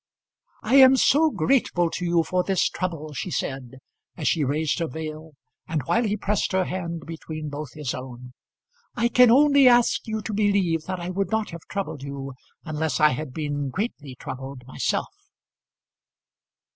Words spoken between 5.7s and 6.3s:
while he